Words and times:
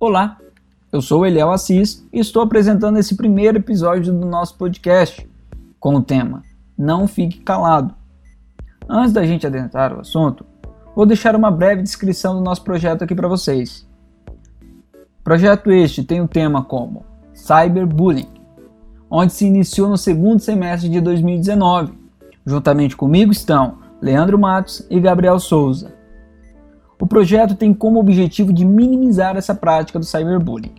Olá, 0.00 0.38
eu 0.92 1.02
sou 1.02 1.26
Eliel 1.26 1.50
Assis 1.50 2.06
e 2.12 2.20
estou 2.20 2.40
apresentando 2.40 3.00
esse 3.00 3.16
primeiro 3.16 3.58
episódio 3.58 4.12
do 4.12 4.24
nosso 4.24 4.56
podcast 4.56 5.28
com 5.80 5.96
o 5.96 6.00
tema 6.00 6.44
Não 6.78 7.08
Fique 7.08 7.40
Calado. 7.40 7.92
Antes 8.88 9.12
da 9.12 9.26
gente 9.26 9.44
adentrar 9.44 9.92
o 9.92 9.98
assunto, 9.98 10.46
vou 10.94 11.04
deixar 11.04 11.34
uma 11.34 11.50
breve 11.50 11.82
descrição 11.82 12.36
do 12.36 12.40
nosso 12.40 12.62
projeto 12.62 13.02
aqui 13.02 13.12
para 13.12 13.26
vocês. 13.26 13.88
Projeto 15.24 15.72
este 15.72 16.04
tem 16.04 16.20
o 16.20 16.28
tema 16.28 16.62
como 16.62 17.04
Cyberbullying, 17.34 18.28
onde 19.10 19.32
se 19.32 19.46
iniciou 19.46 19.88
no 19.88 19.98
segundo 19.98 20.38
semestre 20.38 20.88
de 20.88 21.00
2019. 21.00 21.92
Juntamente 22.46 22.96
comigo 22.96 23.32
estão 23.32 23.78
Leandro 24.00 24.38
Matos 24.38 24.86
e 24.88 25.00
Gabriel 25.00 25.40
Souza. 25.40 25.97
O 27.00 27.06
projeto 27.06 27.54
tem 27.54 27.72
como 27.72 28.00
objetivo 28.00 28.52
de 28.52 28.64
minimizar 28.64 29.36
essa 29.36 29.54
prática 29.54 29.96
do 29.98 30.04
cyberbullying. 30.04 30.74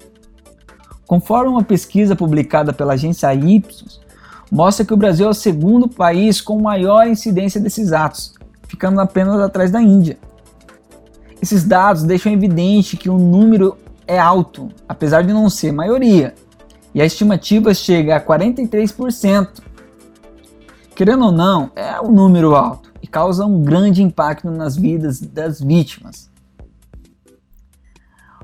Conforme 1.09 1.51
uma 1.51 1.65
pesquisa 1.65 2.15
publicada 2.15 2.73
pela 2.73 2.93
agência 2.93 3.35
Ipsos, 3.35 4.01
mostra 4.49 4.87
que 4.87 4.95
o 4.95 4.97
Brasil 4.97 5.27
é 5.27 5.31
o 5.31 5.35
segundo 5.35 5.89
país 5.89 6.41
com 6.41 6.63
maior 6.63 7.09
incidência 7.09 7.61
desses 7.61 7.93
atos, 7.93 8.33
ficando 8.69 9.01
apenas 9.01 9.41
atrás 9.41 9.73
da 9.73 9.83
Índia. 9.83 10.19
Esses 11.43 11.65
dados 11.65 12.05
deixam 12.05 12.33
evidente 12.33 12.97
que 12.97 13.11
o 13.11 13.19
número 13.19 13.77
é 14.07 14.21
alto, 14.21 14.69
apesar 14.89 15.23
de 15.23 15.33
não 15.33 15.51
ser 15.51 15.73
maioria, 15.73 16.33
e 16.95 17.03
a 17.03 17.05
estimativa 17.05 17.75
chega 17.75 18.15
a 18.15 18.25
43%. 18.25 19.49
Querendo 20.95 21.25
ou 21.25 21.33
não, 21.33 21.73
é 21.75 22.01
um 22.01 22.13
número 22.13 22.55
alto 22.55 22.90
e 23.03 23.07
causa 23.07 23.47
um 23.47 23.63
grande 23.63 24.03
impacto 24.03 24.51
nas 24.51 24.77
vidas 24.77 25.21
das 25.21 25.61
vítimas. 25.61 26.31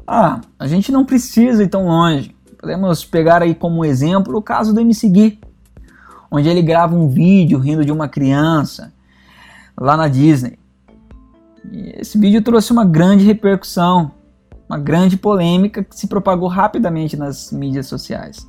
Ah, 0.07 0.41
a 0.59 0.67
gente 0.67 0.93
não 0.93 1.05
precisa 1.05 1.63
ir 1.63 1.69
tão 1.69 1.87
longe. 1.87 2.35
Podemos 2.59 3.05
pegar 3.05 3.43
aí 3.43 3.55
como 3.55 3.85
exemplo 3.85 4.37
o 4.37 4.43
caso 4.43 4.73
do 4.73 4.81
MC 4.81 5.09
Gui, 5.09 5.41
onde 6.30 6.48
ele 6.48 6.63
grava 6.63 6.95
um 6.95 7.08
vídeo 7.08 7.58
rindo 7.58 7.85
de 7.85 7.92
uma 7.92 8.08
criança 8.08 8.92
lá 9.79 9.97
na 9.97 10.08
Disney. 10.08 10.59
E 11.70 12.01
esse 12.01 12.17
vídeo 12.19 12.42
trouxe 12.42 12.73
uma 12.73 12.85
grande 12.85 13.25
repercussão, 13.25 14.13
uma 14.69 14.79
grande 14.79 15.17
polêmica 15.17 15.83
que 15.83 15.97
se 15.97 16.07
propagou 16.07 16.48
rapidamente 16.48 17.17
nas 17.17 17.53
mídias 17.53 17.86
sociais. 17.86 18.48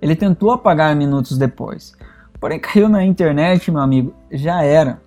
Ele 0.00 0.14
tentou 0.14 0.50
apagar 0.50 0.94
minutos 0.94 1.36
depois, 1.36 1.92
Porém, 2.40 2.58
caiu 2.60 2.88
na 2.88 3.04
internet, 3.04 3.70
meu 3.70 3.80
amigo, 3.80 4.14
já 4.30 4.62
era. 4.62 5.00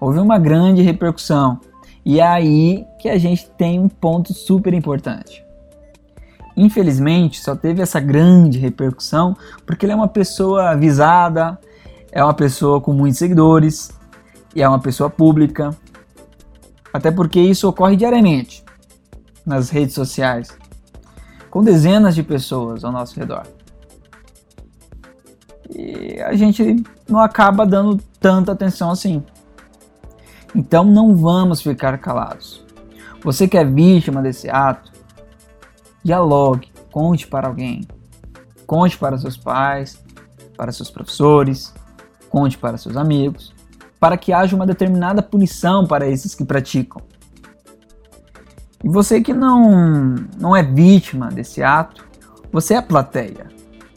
Houve 0.00 0.18
uma 0.18 0.38
grande 0.38 0.82
repercussão. 0.82 1.60
E 2.04 2.20
é 2.20 2.26
aí 2.26 2.86
que 3.00 3.08
a 3.08 3.18
gente 3.18 3.48
tem 3.50 3.80
um 3.80 3.88
ponto 3.88 4.32
super 4.32 4.72
importante. 4.72 5.44
Infelizmente, 6.56 7.40
só 7.40 7.54
teve 7.54 7.82
essa 7.82 8.00
grande 8.00 8.58
repercussão 8.58 9.36
porque 9.66 9.84
ele 9.84 9.92
é 9.92 9.96
uma 9.96 10.08
pessoa 10.08 10.70
avisada, 10.70 11.58
é 12.10 12.22
uma 12.22 12.32
pessoa 12.32 12.80
com 12.80 12.92
muitos 12.92 13.18
seguidores 13.18 13.90
e 14.54 14.62
é 14.62 14.68
uma 14.68 14.78
pessoa 14.78 15.10
pública. 15.10 15.70
Até 16.92 17.10
porque 17.10 17.40
isso 17.40 17.68
ocorre 17.68 17.96
diariamente 17.96 18.64
nas 19.44 19.68
redes 19.68 19.94
sociais, 19.94 20.56
com 21.50 21.62
dezenas 21.62 22.14
de 22.14 22.22
pessoas 22.22 22.84
ao 22.84 22.92
nosso 22.92 23.18
redor 23.18 23.46
a 26.26 26.34
gente 26.34 26.82
não 27.08 27.20
acaba 27.20 27.64
dando 27.64 28.02
tanta 28.20 28.52
atenção 28.52 28.90
assim. 28.90 29.22
Então 30.54 30.84
não 30.84 31.14
vamos 31.14 31.62
ficar 31.62 31.96
calados. 31.98 32.64
Você 33.22 33.46
que 33.46 33.56
é 33.56 33.64
vítima 33.64 34.22
desse 34.22 34.48
ato, 34.48 34.90
dialogue, 36.02 36.70
conte 36.90 37.26
para 37.26 37.48
alguém. 37.48 37.86
Conte 38.66 38.98
para 38.98 39.18
seus 39.18 39.36
pais, 39.36 40.02
para 40.56 40.72
seus 40.72 40.90
professores, 40.90 41.72
conte 42.28 42.58
para 42.58 42.76
seus 42.76 42.96
amigos, 42.96 43.54
para 44.00 44.16
que 44.16 44.32
haja 44.32 44.56
uma 44.56 44.66
determinada 44.66 45.22
punição 45.22 45.86
para 45.86 46.08
esses 46.08 46.34
que 46.34 46.44
praticam. 46.44 47.02
E 48.82 48.88
você 48.88 49.20
que 49.20 49.32
não, 49.32 50.14
não 50.38 50.54
é 50.54 50.62
vítima 50.62 51.28
desse 51.28 51.62
ato, 51.62 52.04
você 52.52 52.74
é 52.74 52.78
a 52.78 52.82
plateia. 52.82 53.46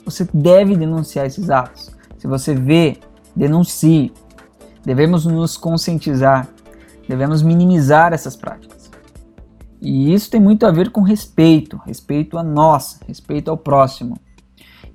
Você 0.06 0.28
deve 0.34 0.76
denunciar 0.76 1.26
esses 1.26 1.50
atos. 1.50 1.92
Se 2.20 2.28
você 2.28 2.54
vê, 2.54 2.98
denuncie. 3.36 4.14
Devemos 4.86 5.26
nos 5.26 5.58
conscientizar, 5.58 6.48
devemos 7.08 7.42
minimizar 7.42 8.14
essas 8.14 8.36
práticas. 8.36 8.92
E 9.82 10.14
isso 10.14 10.30
tem 10.30 10.40
muito 10.40 10.64
a 10.66 10.72
ver 10.72 10.92
com 10.92 11.02
respeito, 11.02 11.82
respeito 11.86 12.38
a 12.38 12.44
nós, 12.44 13.00
respeito 13.08 13.50
ao 13.50 13.58
próximo. 13.58 14.16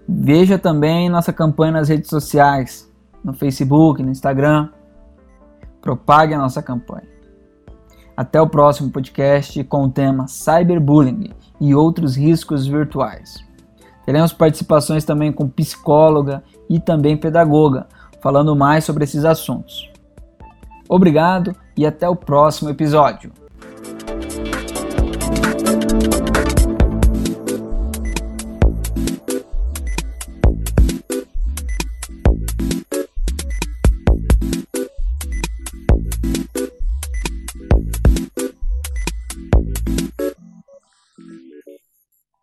Veja 0.07 0.59
também 0.59 1.09
nossa 1.09 1.33
campanha 1.33 1.73
nas 1.73 1.89
redes 1.89 2.09
sociais, 2.09 2.89
no 3.23 3.33
Facebook, 3.33 4.03
no 4.03 4.11
Instagram. 4.11 4.69
Propague 5.83 6.33
a 6.33 6.37
nossa 6.37 6.63
campanha. 6.63 7.09
Até 8.15 8.41
o 8.41 8.47
próximo 8.47 8.89
podcast 8.89 9.61
com 9.65 9.83
o 9.83 9.91
tema 9.91 10.27
Cyberbullying 10.29 11.31
e 11.59 11.75
outros 11.75 12.15
riscos 12.15 12.65
virtuais. 12.65 13.45
Teremos 14.05 14.31
participações 14.31 15.03
também 15.03 15.29
com 15.33 15.49
psicóloga 15.49 16.41
e 16.69 16.79
também 16.79 17.17
pedagoga, 17.17 17.87
falando 18.21 18.55
mais 18.55 18.85
sobre 18.85 19.03
esses 19.03 19.25
assuntos. 19.25 19.91
Obrigado 20.87 21.53
e 21.75 21.85
até 21.85 22.07
o 22.07 22.15
próximo 22.15 22.69
episódio. 22.69 23.33